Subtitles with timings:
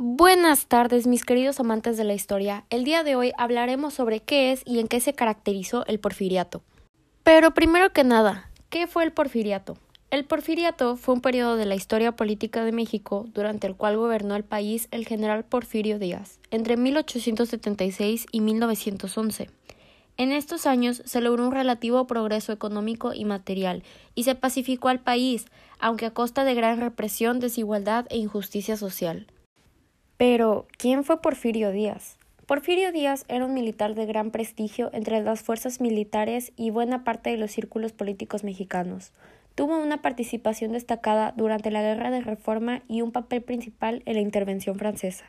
[0.00, 2.64] Buenas tardes, mis queridos amantes de la historia.
[2.70, 6.62] El día de hoy hablaremos sobre qué es y en qué se caracterizó el porfiriato.
[7.24, 9.76] Pero primero que nada, ¿qué fue el porfiriato?
[10.12, 14.36] El porfiriato fue un periodo de la historia política de México durante el cual gobernó
[14.36, 19.50] el país el general Porfirio Díaz, entre 1876 y 1911.
[20.16, 23.82] En estos años se logró un relativo progreso económico y material,
[24.14, 25.46] y se pacificó al país,
[25.80, 29.26] aunque a costa de gran represión, desigualdad e injusticia social.
[30.18, 32.18] Pero, ¿quién fue Porfirio Díaz?
[32.44, 37.30] Porfirio Díaz era un militar de gran prestigio entre las fuerzas militares y buena parte
[37.30, 39.12] de los círculos políticos mexicanos.
[39.54, 44.20] Tuvo una participación destacada durante la Guerra de Reforma y un papel principal en la
[44.20, 45.24] intervención francesa.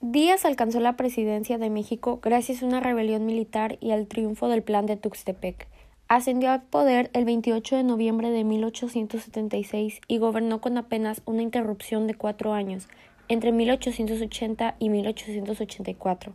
[0.00, 4.64] Díaz alcanzó la presidencia de México gracias a una rebelión militar y al triunfo del
[4.64, 5.68] Plan de Tuxtepec.
[6.08, 12.08] Ascendió al poder el 28 de noviembre de 1876 y gobernó con apenas una interrupción
[12.08, 12.88] de cuatro años,
[13.28, 16.32] entre 1880 y 1884,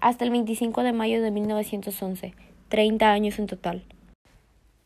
[0.00, 2.34] hasta el 25 de mayo de 1911,
[2.68, 3.84] 30 años en total.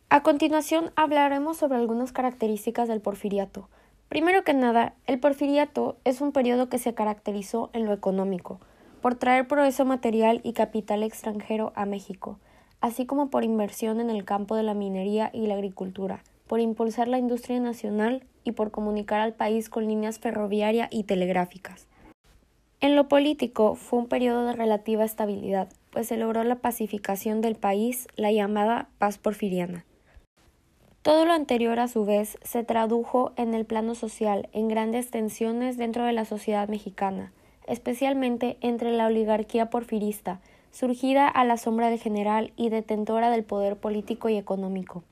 [0.08, 3.68] A continuación hablaremos sobre algunas características del porfiriato.
[4.08, 8.60] Primero que nada, el porfiriato es un periodo que se caracterizó en lo económico,
[9.00, 12.38] por traer progreso material y capital extranjero a México,
[12.80, 17.08] así como por inversión en el campo de la minería y la agricultura, por impulsar
[17.08, 21.86] la industria nacional y por comunicar al país con líneas ferroviarias y telegráficas.
[22.80, 27.54] En lo político fue un periodo de relativa estabilidad, pues se logró la pacificación del
[27.54, 29.86] país, la llamada paz porfiriana.
[31.00, 35.76] Todo lo anterior, a su vez, se tradujo en el plano social en grandes tensiones
[35.76, 37.32] dentro de la sociedad mexicana,
[37.66, 43.76] especialmente entre la oligarquía porfirista, surgida a la sombra del general y detentora del poder
[43.76, 45.04] político y económico,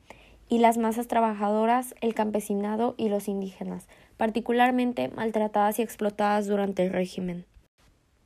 [0.53, 3.87] y las masas trabajadoras, el campesinado y los indígenas,
[4.17, 7.45] particularmente maltratadas y explotadas durante el régimen.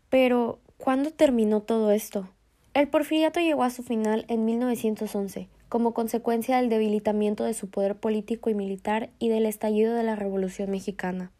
[0.09, 2.28] Pero, ¿cuándo terminó todo esto?
[2.73, 7.95] El porfiriato llegó a su final en 1911, como consecuencia del debilitamiento de su poder
[7.95, 11.32] político y militar y del estallido de la Revolución mexicana.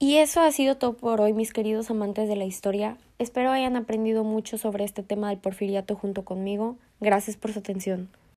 [0.00, 2.98] Y eso ha sido todo por hoy, mis queridos amantes de la historia.
[3.20, 6.78] Espero hayan aprendido mucho sobre este tema del porfiriato junto conmigo.
[6.98, 8.08] Gracias por su atención.